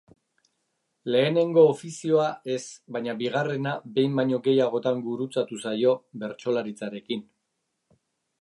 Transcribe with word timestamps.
Lehenengo 1.15 1.65
ofizioa 1.73 2.25
ez, 2.55 2.63
baina 2.97 3.15
bigarrena 3.21 3.75
behin 3.99 4.17
baino 4.21 4.41
gehiagotan 4.49 5.05
gurutzatu 5.11 5.63
zaio 5.69 5.97
bertsolaritzarekin. 6.25 7.27